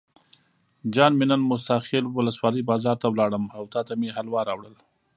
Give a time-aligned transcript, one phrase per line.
[0.93, 4.75] جان مې نن موسی خیل ولسوالۍ بازار ته لاړم او تاته مې حلوا راوړل.